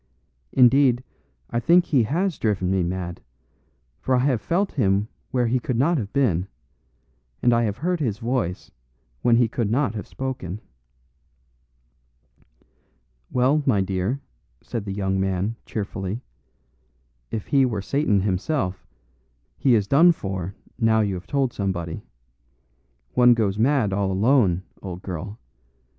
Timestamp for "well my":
13.29-13.79